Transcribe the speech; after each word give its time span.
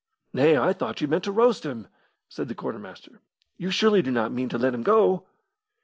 "Nay, 0.33 0.57
I 0.57 0.73
thought 0.73 0.99
you 0.99 1.07
meant 1.07 1.25
to 1.25 1.31
roast 1.31 1.63
him!" 1.63 1.87
said 2.27 2.47
the 2.47 2.55
quartermaster. 2.55 3.21
"You 3.59 3.69
surely 3.69 4.01
do 4.01 4.09
not 4.09 4.31
mean 4.33 4.49
to 4.49 4.57
let 4.57 4.73
him 4.73 4.81
go?" 4.81 5.27